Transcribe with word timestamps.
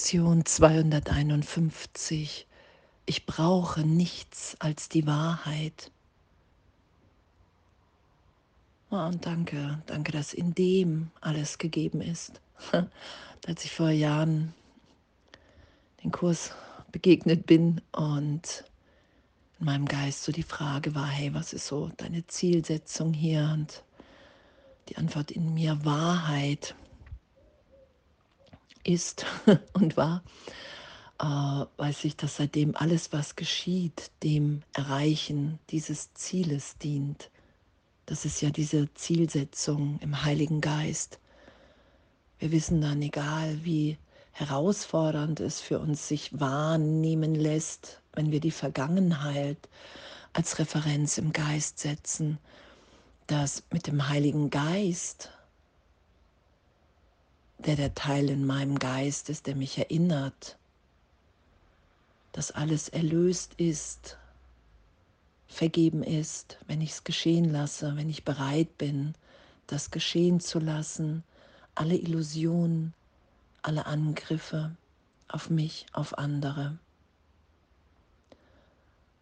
Lektion 0.00 0.46
251. 0.46 2.46
Ich 3.04 3.26
brauche 3.26 3.82
nichts 3.82 4.56
als 4.58 4.88
die 4.88 5.06
Wahrheit. 5.06 5.90
Oh, 8.90 8.96
und 8.96 9.26
danke, 9.26 9.82
danke, 9.84 10.10
dass 10.10 10.32
in 10.32 10.54
dem 10.54 11.10
alles 11.20 11.58
gegeben 11.58 12.00
ist. 12.00 12.40
Als 13.46 13.66
ich 13.66 13.72
vor 13.72 13.90
Jahren 13.90 14.54
den 16.02 16.12
Kurs 16.12 16.52
begegnet 16.90 17.44
bin 17.44 17.82
und 17.92 18.64
in 19.58 19.66
meinem 19.66 19.84
Geist 19.84 20.24
so 20.24 20.32
die 20.32 20.42
Frage 20.42 20.94
war, 20.94 21.08
hey, 21.08 21.34
was 21.34 21.52
ist 21.52 21.66
so 21.66 21.90
deine 21.98 22.26
Zielsetzung 22.26 23.12
hier? 23.12 23.50
Und 23.52 23.82
die 24.88 24.96
Antwort 24.96 25.30
in 25.30 25.52
mir 25.52 25.84
Wahrheit 25.84 26.74
ist 28.84 29.26
und 29.72 29.96
war, 29.96 30.22
äh, 31.20 31.66
weiß 31.76 32.04
ich, 32.04 32.16
dass 32.16 32.36
seitdem 32.36 32.76
alles, 32.76 33.12
was 33.12 33.36
geschieht, 33.36 34.10
dem 34.22 34.62
Erreichen 34.72 35.58
dieses 35.70 36.12
Zieles 36.14 36.78
dient. 36.78 37.30
Das 38.06 38.24
ist 38.24 38.40
ja 38.40 38.50
diese 38.50 38.92
Zielsetzung 38.94 39.98
im 40.00 40.24
Heiligen 40.24 40.60
Geist. 40.60 41.20
Wir 42.38 42.52
wissen 42.52 42.80
dann, 42.80 43.02
egal 43.02 43.64
wie 43.64 43.98
herausfordernd 44.32 45.40
es 45.40 45.60
für 45.60 45.78
uns 45.78 46.08
sich 46.08 46.40
wahrnehmen 46.40 47.34
lässt, 47.34 48.00
wenn 48.14 48.32
wir 48.32 48.40
die 48.40 48.50
Vergangenheit 48.50 49.68
als 50.32 50.58
Referenz 50.58 51.18
im 51.18 51.32
Geist 51.32 51.78
setzen, 51.78 52.38
dass 53.26 53.62
mit 53.70 53.86
dem 53.86 54.08
Heiligen 54.08 54.50
Geist 54.50 55.30
der 57.66 57.76
der 57.76 57.94
Teil 57.94 58.30
in 58.30 58.46
meinem 58.46 58.78
Geist 58.78 59.28
ist, 59.28 59.46
der 59.46 59.54
mich 59.54 59.76
erinnert, 59.78 60.56
dass 62.32 62.50
alles 62.50 62.88
erlöst 62.88 63.54
ist, 63.54 64.16
vergeben 65.46 66.02
ist, 66.02 66.58
wenn 66.66 66.80
ich 66.80 66.92
es 66.92 67.04
geschehen 67.04 67.50
lasse, 67.50 67.96
wenn 67.96 68.08
ich 68.08 68.24
bereit 68.24 68.78
bin, 68.78 69.14
das 69.66 69.90
geschehen 69.90 70.40
zu 70.40 70.58
lassen, 70.58 71.22
alle 71.74 71.96
Illusionen, 71.96 72.94
alle 73.62 73.86
Angriffe 73.86 74.74
auf 75.28 75.50
mich, 75.50 75.86
auf 75.92 76.16
andere. 76.18 76.78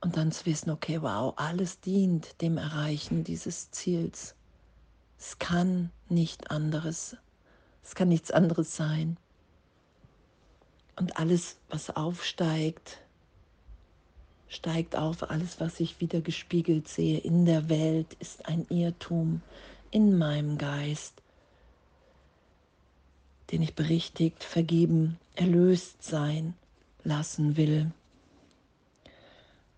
Und 0.00 0.16
dann 0.16 0.30
zu 0.30 0.46
wissen, 0.46 0.70
okay, 0.70 1.02
wow, 1.02 1.34
alles 1.36 1.80
dient 1.80 2.40
dem 2.40 2.56
Erreichen 2.56 3.24
dieses 3.24 3.70
Ziels. 3.72 4.34
Es 5.18 5.38
kann 5.38 5.90
nicht 6.08 6.52
anderes 6.52 7.10
sein. 7.10 7.27
Es 7.88 7.94
kann 7.94 8.10
nichts 8.10 8.30
anderes 8.30 8.76
sein. 8.76 9.16
Und 10.96 11.16
alles, 11.16 11.56
was 11.70 11.88
aufsteigt, 11.88 12.98
steigt 14.46 14.94
auf. 14.94 15.30
Alles, 15.30 15.58
was 15.58 15.80
ich 15.80 15.98
wieder 15.98 16.20
gespiegelt 16.20 16.86
sehe 16.86 17.16
in 17.16 17.46
der 17.46 17.70
Welt, 17.70 18.14
ist 18.20 18.44
ein 18.44 18.66
Irrtum 18.68 19.40
in 19.90 20.18
meinem 20.18 20.58
Geist, 20.58 21.14
den 23.52 23.62
ich 23.62 23.74
berichtigt, 23.74 24.44
vergeben, 24.44 25.18
erlöst 25.34 26.02
sein 26.02 26.52
lassen 27.04 27.56
will. 27.56 27.90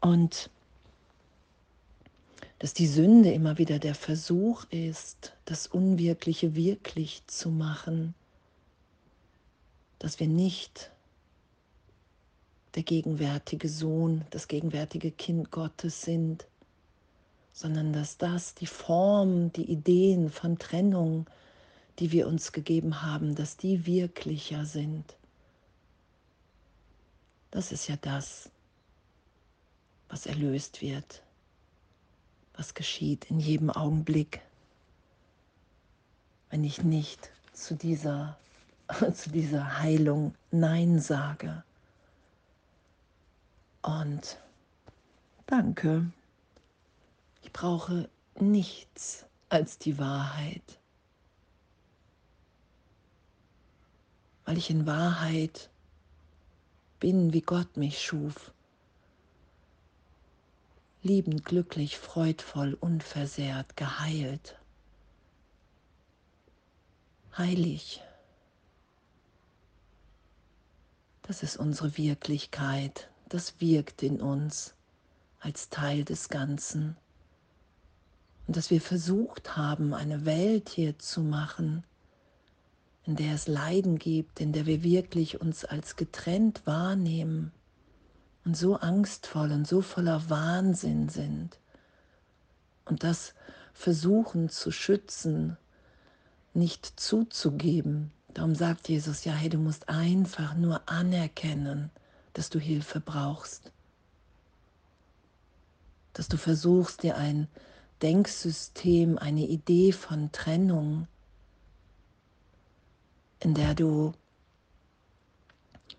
Und 0.00 0.50
dass 2.61 2.75
die 2.75 2.86
Sünde 2.86 3.33
immer 3.33 3.56
wieder 3.56 3.78
der 3.78 3.94
Versuch 3.94 4.64
ist, 4.69 5.33
das 5.47 5.66
Unwirkliche 5.66 6.55
wirklich 6.55 7.27
zu 7.27 7.48
machen, 7.48 8.14
dass 9.98 10.20
wir 10.20 10.28
nicht 10.28 10.91
der 12.75 12.83
gegenwärtige 12.83 13.69
Sohn, 13.70 14.27
das 14.28 14.47
gegenwärtige 14.47 15.11
Kind 15.11 15.50
Gottes 15.50 16.03
sind, 16.03 16.47
sondern 17.54 17.94
dass 17.94 18.19
das 18.19 18.54
die 18.54 18.66
Form, 18.66 19.50
die 19.54 19.65
Ideen 19.65 20.28
von 20.28 20.59
Trennung, 20.59 21.31
die 21.98 22.12
wir 22.12 22.28
uns 22.28 22.53
gegeben 22.53 23.00
haben, 23.00 23.34
dass 23.34 23.56
die 23.56 23.87
wirklicher 23.87 24.66
sind. 24.66 25.16
Das 27.50 27.72
ist 27.72 27.88
ja 27.88 27.97
das, 27.97 28.50
was 30.10 30.27
erlöst 30.27 30.82
wird 30.82 31.22
was 32.60 32.75
geschieht 32.75 33.31
in 33.31 33.41
jedem 33.41 33.71
Augenblick, 33.71 34.43
wenn 36.50 36.62
ich 36.62 36.82
nicht 36.82 37.31
zu 37.54 37.75
dieser, 37.75 38.37
zu 39.15 39.31
dieser 39.31 39.78
Heilung 39.78 40.34
Nein 40.50 41.00
sage. 41.00 41.65
Und 43.81 44.38
danke, 45.47 46.12
ich 47.41 47.50
brauche 47.50 48.10
nichts 48.38 49.25
als 49.48 49.78
die 49.78 49.98
Wahrheit, 49.98 50.78
weil 54.44 54.59
ich 54.59 54.69
in 54.69 54.84
Wahrheit 54.84 55.71
bin, 56.98 57.32
wie 57.32 57.41
Gott 57.41 57.78
mich 57.78 58.03
schuf 58.03 58.53
liebend, 61.03 61.44
glücklich, 61.44 61.97
freudvoll, 61.97 62.75
unversehrt, 62.75 63.77
geheilt, 63.77 64.59
heilig. 67.37 68.03
Das 71.22 71.43
ist 71.43 71.56
unsere 71.56 71.97
Wirklichkeit, 71.97 73.09
das 73.28 73.60
wirkt 73.60 74.03
in 74.03 74.21
uns 74.21 74.75
als 75.39 75.71
Teil 75.71 76.05
des 76.05 76.28
Ganzen. 76.28 76.97
Und 78.47 78.56
dass 78.56 78.71
wir 78.71 78.81
versucht 78.81 79.56
haben, 79.56 79.94
eine 79.94 80.25
Welt 80.27 80.69
hier 80.69 80.99
zu 80.99 81.21
machen, 81.22 81.84
in 83.05 83.16
der 83.16 83.34
es 83.34 83.47
Leiden 83.47 83.99
gibt, 83.99 84.41
in 84.41 84.53
der 84.53 84.66
wir 84.66 84.83
wirklich 84.83 85.41
uns 85.41 85.65
als 85.65 85.97
getrennt 85.97 86.66
wahrnehmen, 86.66 87.53
und 88.45 88.56
so 88.56 88.77
angstvoll 88.77 89.53
und 89.53 89.67
so 89.67 89.83
voller 89.83 90.28
Wahnsinn 90.31 91.09
sind 91.09 91.59
und 92.84 93.05
das 93.05 93.34
versuchen 93.73 94.49
zu 94.49 94.71
schützen, 94.71 95.56
nicht 96.53 97.01
zuzugeben. 97.01 98.11
Darum 98.34 98.55
sagt 98.55 98.89
Jesus, 98.89 99.25
ja, 99.25 99.33
hey, 99.33 99.49
du 99.49 99.59
musst 99.59 99.89
einfach 99.89 100.55
nur 100.55 100.89
anerkennen, 100.89 101.91
dass 102.33 102.51
du 102.51 102.59
Hilfe 102.59 103.01
brauchst. 103.01 103.73
Dass 106.12 106.28
du 106.28 106.37
versuchst, 106.37 107.03
dir 107.03 107.17
ein 107.17 107.49
Denksystem, 108.03 109.19
eine 109.19 109.47
Idee 109.47 109.93
von 109.93 110.33
Trennung, 110.33 111.07
in 113.41 113.55
der 113.55 113.75
du 113.75 114.12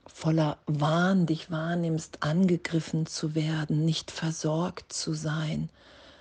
voller 0.06 0.58
Wahn 0.66 1.26
dich 1.26 1.52
wahrnimmst, 1.52 2.24
angegriffen 2.24 3.06
zu 3.06 3.36
werden, 3.36 3.86
nicht 3.86 4.12
versorgt 4.12 4.94
zu 4.94 5.14
sein, 5.14 5.70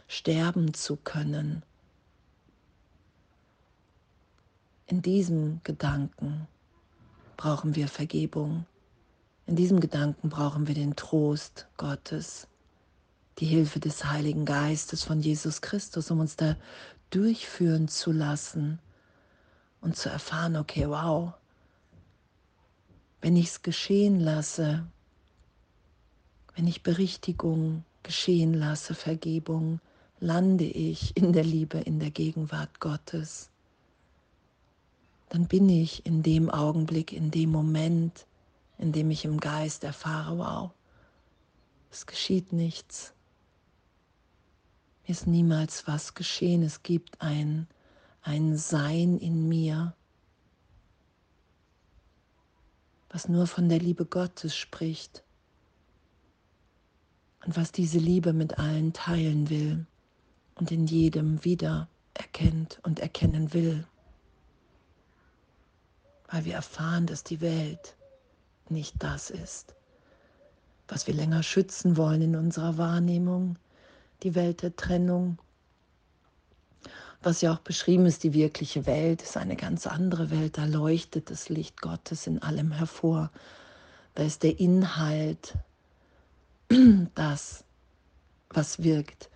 sterben 0.09 0.75
zu 0.75 0.97
können. 0.97 1.63
In 4.87 5.03
diesem 5.03 5.61
Gedanken 5.63 6.49
brauchen 7.37 7.77
wir 7.77 7.89
Vergebung. 7.89 8.67
In 9.47 9.57
diesem 9.57 9.81
Gedanken 9.81 10.29
brauchen 10.29 10.67
wir 10.67 10.75
den 10.75 10.97
Trost 10.97 11.67
Gottes, 11.77 12.49
die 13.39 13.47
Hilfe 13.47 13.81
des 13.81 14.05
Heiligen 14.05 14.45
Geistes 14.45 15.05
von 15.05 15.21
Jesus 15.21 15.61
Christus, 15.61 16.11
um 16.11 16.21
uns 16.21 16.37
da 16.37 16.57
durchführen 17.11 17.89
zu 17.89 18.13
lassen 18.13 18.79
und 19.81 19.97
zu 19.97 20.09
erfahren, 20.09 20.57
okay, 20.57 20.89
wow, 20.89 21.33
wenn 23.21 23.37
ich 23.37 23.47
es 23.47 23.63
geschehen 23.63 24.21
lasse, 24.21 24.87
wenn 26.55 26.67
ich 26.67 26.83
Berichtigung 26.83 27.84
geschehen 28.03 28.55
lasse, 28.55 28.95
Vergebung, 28.95 29.81
lande 30.21 30.65
ich 30.65 31.17
in 31.17 31.33
der 31.33 31.45
Liebe, 31.45 31.78
in 31.78 31.99
der 31.99 32.11
Gegenwart 32.11 32.81
Gottes. 32.81 33.51
Dann 35.28 35.47
bin 35.47 35.69
ich 35.69 36.05
in 36.07 36.22
dem 36.22 36.51
Augenblick, 36.51 37.13
in 37.13 37.31
dem 37.31 37.51
Moment, 37.51 38.27
in 38.78 38.93
dem 38.93 39.11
ich 39.11 39.25
im 39.25 39.39
Geist 39.39 39.84
erfahre, 39.84 40.39
wow, 40.39 40.71
es 41.91 42.07
geschieht 42.07 42.53
nichts. 42.53 43.13
Mir 45.07 45.13
ist 45.13 45.27
niemals 45.27 45.87
was 45.87 46.15
geschehen. 46.15 46.63
Es 46.63 46.83
gibt 46.83 47.21
ein, 47.21 47.66
ein 48.23 48.57
Sein 48.57 49.19
in 49.19 49.49
mir, 49.49 49.95
was 53.10 53.28
nur 53.28 53.47
von 53.47 53.68
der 53.68 53.78
Liebe 53.78 54.07
Gottes 54.07 54.57
spricht 54.57 55.24
und 57.45 57.57
was 57.57 57.72
diese 57.72 57.98
Liebe 57.98 58.33
mit 58.33 58.59
allen 58.59 58.92
teilen 58.92 59.51
will 59.51 59.86
und 60.54 60.71
in 60.71 60.86
jedem 60.86 61.45
wieder 61.45 61.89
erkennt 62.15 62.78
und 62.83 63.01
erkennen 63.01 63.53
will, 63.53 63.86
weil 66.28 66.45
wir 66.45 66.54
erfahren, 66.54 67.07
dass 67.07 67.24
die 67.24 67.41
Welt 67.41 67.97
nicht 68.68 68.95
das 69.03 69.30
ist, 69.30 69.74
was 70.86 71.06
wir 71.06 71.15
länger 71.15 71.42
schützen 71.42 71.97
wollen 71.97 72.22
in 72.22 72.36
unserer 72.36 72.78
Wahrnehmung, 72.78 73.59
die 74.22 74.34
Welt 74.34 74.63
der 74.63 74.77
Trennung. 74.77 75.39
Was 77.22 77.43
ja 77.43 77.53
auch 77.53 77.59
beschrieben 77.59 78.07
ist, 78.07 78.25
die 78.25 78.33
wirkliche 78.33 78.87
Welt 78.87 79.22
ist 79.22 79.37
eine 79.37 79.57
ganz 79.57 79.87
andere 79.87 80.31
Welt, 80.31 80.57
da 80.57 80.65
leuchtet 80.65 81.31
das 81.31 81.51
Licht 81.51 81.81
Gottes 81.83 82.27
in 82.27 82.41
allem 82.43 82.72
hervor. 82.72 83.31
Da 84.15 84.22
ist 84.22 84.43
der 84.43 84.59
Inhalt 84.59 85.55
das, 87.15 87.65
was 88.49 88.83
wirkt. 88.83 89.28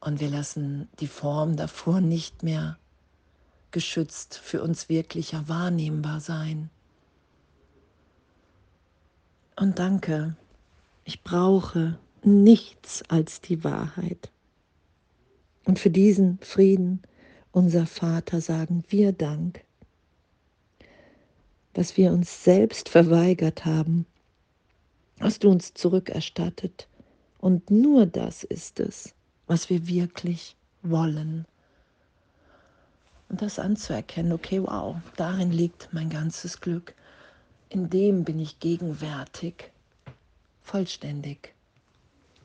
Und 0.00 0.20
wir 0.20 0.28
lassen 0.28 0.88
die 1.00 1.06
Form 1.06 1.56
davor 1.56 2.00
nicht 2.00 2.42
mehr 2.42 2.76
geschützt 3.70 4.34
für 4.34 4.62
uns 4.62 4.88
wirklicher 4.88 5.48
wahrnehmbar 5.48 6.20
sein. 6.20 6.68
Und 9.56 9.78
danke, 9.78 10.36
ich 11.04 11.22
brauche 11.22 11.98
nichts 12.22 13.02
als 13.08 13.40
die 13.40 13.64
Wahrheit. 13.64 14.30
Und 15.64 15.78
für 15.78 15.90
diesen 15.90 16.38
Frieden, 16.40 17.02
unser 17.52 17.86
Vater, 17.86 18.40
sagen 18.40 18.82
wir 18.88 19.12
Dank, 19.12 19.62
was 21.74 21.96
wir 21.96 22.12
uns 22.12 22.44
selbst 22.44 22.88
verweigert 22.88 23.64
haben, 23.64 24.06
hast 25.20 25.44
du 25.44 25.50
uns 25.50 25.74
zurückerstattet. 25.74 26.88
Und 27.38 27.70
nur 27.70 28.06
das 28.06 28.42
ist 28.44 28.80
es, 28.80 29.14
was 29.46 29.70
wir 29.70 29.86
wirklich 29.86 30.56
wollen. 30.82 31.46
Und 33.28 33.42
das 33.42 33.58
anzuerkennen, 33.58 34.32
okay, 34.32 34.62
wow, 34.62 34.96
darin 35.16 35.52
liegt 35.52 35.88
mein 35.92 36.10
ganzes 36.10 36.60
Glück. 36.60 36.94
In 37.68 37.88
dem 37.88 38.24
bin 38.24 38.38
ich 38.38 38.60
gegenwärtig, 38.60 39.70
vollständig. 40.62 41.54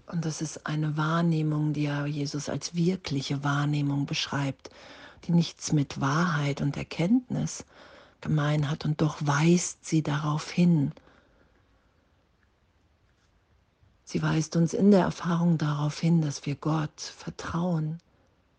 Und 0.08 0.24
das 0.24 0.42
ist 0.42 0.66
eine 0.66 0.96
Wahrnehmung, 0.96 1.74
die 1.74 1.84
ja 1.84 2.06
Jesus 2.06 2.48
als 2.48 2.76
wirkliche 2.76 3.44
Wahrnehmung 3.44 4.06
beschreibt, 4.06 4.70
die 5.26 5.32
nichts 5.32 5.72
mit 5.74 6.00
Wahrheit 6.02 6.62
und 6.62 6.78
Erkenntnis 6.78 7.66
gemein 8.22 8.70
hat. 8.70 8.86
Und 8.86 9.02
doch 9.02 9.18
weist 9.22 9.86
sie 9.86 10.04
darauf 10.04 10.50
hin, 10.50 10.92
Sie 14.10 14.22
weist 14.22 14.56
uns 14.56 14.74
in 14.74 14.92
der 14.92 15.02
Erfahrung 15.02 15.58
darauf 15.58 16.00
hin, 16.00 16.22
dass 16.22 16.46
wir 16.46 16.56
Gott 16.56 17.02
vertrauen, 17.02 17.98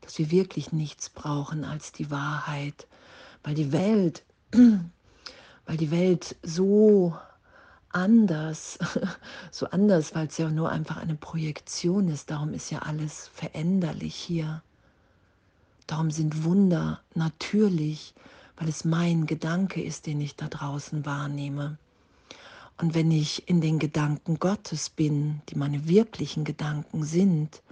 dass 0.02 0.18
wir 0.18 0.30
wirklich 0.30 0.72
nichts 0.72 1.08
brauchen 1.08 1.64
als 1.64 1.90
die 1.90 2.10
Wahrheit, 2.10 2.86
weil 3.42 3.54
die 3.54 3.72
Welt, 3.72 4.24
weil 4.52 5.76
die 5.78 5.90
Welt 5.90 6.36
so 6.42 7.16
anders, 7.88 8.78
so 9.50 9.64
anders, 9.70 10.14
weil 10.14 10.26
es 10.26 10.36
ja 10.36 10.50
nur 10.50 10.68
einfach 10.68 10.98
eine 10.98 11.14
Projektion 11.14 12.08
ist. 12.08 12.30
Darum 12.30 12.52
ist 12.52 12.70
ja 12.70 12.80
alles 12.80 13.28
veränderlich 13.28 14.16
hier. 14.16 14.62
Darum 15.88 16.10
sind 16.10 16.44
Wunder 16.44 17.00
natürlich, 17.14 18.14
weil 18.56 18.68
es 18.68 18.84
mein 18.84 19.24
Gedanke 19.24 19.82
ist, 19.82 20.06
den 20.06 20.20
ich 20.20 20.36
da 20.36 20.46
draußen 20.46 21.06
wahrnehme. 21.06 21.78
Und 22.76 22.94
wenn 22.94 23.10
ich 23.10 23.48
in 23.48 23.62
den 23.62 23.78
Gedanken 23.78 24.38
Gottes 24.38 24.90
bin, 24.90 25.40
die 25.48 25.56
meine 25.56 25.88
wirklichen 25.88 26.44
Gedanken 26.44 27.04
sind, 27.04 27.62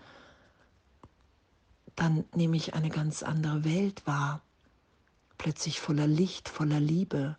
dann 1.94 2.24
nehme 2.34 2.56
ich 2.56 2.72
eine 2.72 2.88
ganz 2.88 3.22
andere 3.22 3.64
Welt 3.64 4.06
wahr, 4.06 4.40
plötzlich 5.36 5.78
voller 5.78 6.06
Licht, 6.06 6.48
voller 6.48 6.80
Liebe. 6.80 7.36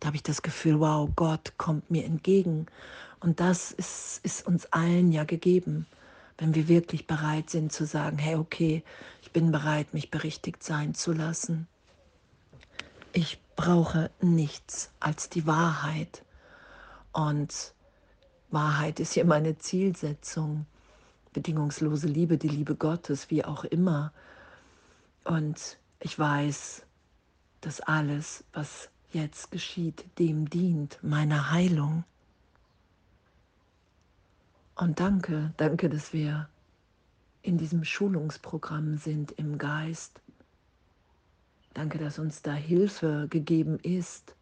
Da 0.00 0.08
habe 0.08 0.16
ich 0.16 0.24
das 0.24 0.42
Gefühl, 0.42 0.80
wow, 0.80 1.08
Gott 1.14 1.54
kommt 1.58 1.92
mir 1.92 2.04
entgegen. 2.04 2.66
Und 3.20 3.38
das 3.38 3.70
ist, 3.70 4.18
ist 4.24 4.44
uns 4.48 4.66
allen 4.66 5.12
ja 5.12 5.22
gegeben, 5.22 5.86
wenn 6.38 6.54
wir 6.54 6.68
wirklich 6.68 7.06
bereit 7.06 7.50
sind 7.50 7.72
zu 7.72 7.86
sagen, 7.86 8.18
hey, 8.18 8.36
okay, 8.36 8.82
ich 9.22 9.30
bin 9.30 9.52
bereit, 9.52 9.94
mich 9.94 10.10
berichtigt 10.10 10.62
sein 10.62 10.94
zu 10.94 11.12
lassen. 11.12 11.68
Ich 13.12 13.38
brauche 13.56 14.10
nichts 14.20 14.90
als 14.98 15.28
die 15.28 15.46
Wahrheit. 15.46 16.24
Und 17.12 17.74
Wahrheit 18.50 19.00
ist 19.00 19.14
hier 19.14 19.24
meine 19.24 19.58
Zielsetzung. 19.58 20.66
Bedingungslose 21.32 22.08
Liebe, 22.08 22.38
die 22.38 22.48
Liebe 22.48 22.74
Gottes, 22.74 23.30
wie 23.30 23.44
auch 23.44 23.64
immer. 23.64 24.12
Und 25.24 25.78
ich 26.00 26.18
weiß, 26.18 26.82
dass 27.60 27.80
alles, 27.80 28.44
was 28.52 28.88
jetzt 29.12 29.50
geschieht, 29.50 30.04
dem 30.18 30.50
dient, 30.50 30.98
meiner 31.02 31.50
Heilung. 31.50 32.04
Und 34.76 35.00
danke, 35.00 35.52
danke, 35.56 35.88
dass 35.88 36.12
wir 36.12 36.48
in 37.42 37.58
diesem 37.58 37.84
Schulungsprogramm 37.84 38.96
sind 38.96 39.32
im 39.32 39.58
Geist, 39.58 40.20
Danke, 41.74 41.98
dass 41.98 42.20
uns 42.20 42.40
da 42.40 42.54
Hilfe 42.54 43.26
gegeben 43.28 43.80
ist 43.80 44.36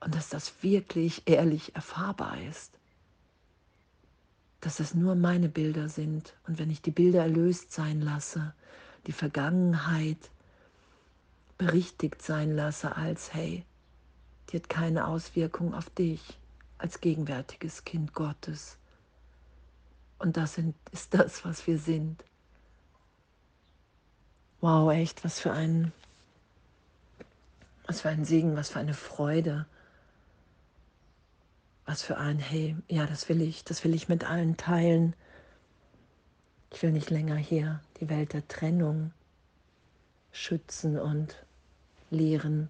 und 0.00 0.14
dass 0.14 0.28
das 0.28 0.62
wirklich 0.62 1.22
ehrlich 1.26 1.76
erfahrbar 1.76 2.40
ist. 2.42 2.72
Dass 4.60 4.78
das 4.78 4.94
nur 4.94 5.14
meine 5.14 5.48
Bilder 5.48 5.88
sind 5.88 6.34
und 6.48 6.58
wenn 6.58 6.68
ich 6.68 6.82
die 6.82 6.90
Bilder 6.90 7.22
erlöst 7.22 7.72
sein 7.72 8.00
lasse, 8.00 8.54
die 9.06 9.12
Vergangenheit 9.12 10.18
berichtigt 11.58 12.22
sein 12.22 12.56
lasse 12.56 12.96
als, 12.96 13.32
hey, 13.32 13.64
die 14.50 14.56
hat 14.56 14.68
keine 14.68 15.06
Auswirkung 15.06 15.74
auf 15.74 15.90
dich 15.90 16.36
als 16.76 17.00
gegenwärtiges 17.00 17.84
Kind 17.84 18.14
Gottes. 18.14 18.78
Und 20.18 20.36
das 20.36 20.58
ist 20.92 21.14
das, 21.14 21.44
was 21.44 21.66
wir 21.66 21.78
sind. 21.78 22.24
Wow, 24.60 24.90
echt, 24.92 25.24
was 25.24 25.40
für 25.40 25.52
ein, 25.52 25.92
was 27.86 28.00
für 28.00 28.08
ein 28.08 28.24
Segen, 28.24 28.56
was 28.56 28.70
für 28.70 28.78
eine 28.78 28.94
Freude. 28.94 29.66
Was 31.84 32.02
für 32.02 32.16
ein, 32.16 32.38
hey, 32.38 32.76
ja, 32.88 33.06
das 33.06 33.28
will 33.28 33.42
ich, 33.42 33.64
das 33.64 33.84
will 33.84 33.94
ich 33.94 34.08
mit 34.08 34.24
allen 34.24 34.56
teilen. 34.56 35.14
Ich 36.72 36.82
will 36.82 36.92
nicht 36.92 37.10
länger 37.10 37.36
hier 37.36 37.80
die 38.00 38.08
Welt 38.08 38.32
der 38.32 38.48
Trennung 38.48 39.12
schützen 40.32 40.98
und 40.98 41.44
lehren, 42.10 42.68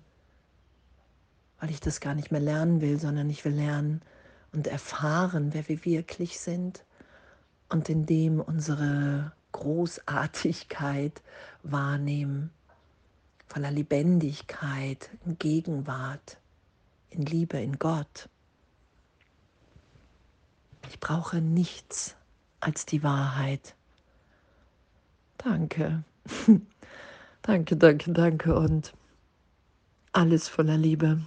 weil 1.61 1.71
ich 1.71 1.81
das 1.81 2.01
gar 2.01 2.15
nicht 2.15 2.33
mehr 2.33 2.41
lernen 2.41 2.81
will, 2.81 2.99
sondern 2.99 3.31
ich 3.31 3.45
will 3.45 3.55
lernen 3.55 4.03
und 4.53 4.67
erfahren, 4.67 5.55
wer 5.55 5.69
wir 5.69 5.85
wirklich 5.85 6.41
sind 6.41 6.85
und 7.69 7.89
in 7.89 8.07
dem 8.07 8.41
unsere 8.41 9.33
Großartigkeit 9.53 11.23
wahrnehmen, 11.63 12.51
voller 13.47 13.71
Lebendigkeit, 13.71 15.11
in 15.25 15.39
Gegenwart, 15.39 16.39
in 17.11 17.23
Liebe, 17.23 17.59
in 17.61 17.79
Gott. 17.79 18.29
Ich 20.89 21.01
brauche 21.01 21.41
nichts 21.41 22.17
als 22.61 22.85
die 22.85 23.03
Wahrheit. 23.03 23.75
Danke, 25.39 26.05
danke, 27.43 27.77
danke, 27.77 28.13
danke 28.13 28.59
und 28.59 28.93
alles 30.13 30.49
voller 30.49 30.77
Liebe. 30.77 31.21